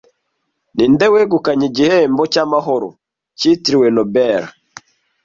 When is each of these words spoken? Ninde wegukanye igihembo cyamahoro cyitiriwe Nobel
Ninde 0.75 1.05
wegukanye 1.13 1.65
igihembo 1.71 2.23
cyamahoro 2.33 2.89
cyitiriwe 3.37 3.87
Nobel 3.95 4.43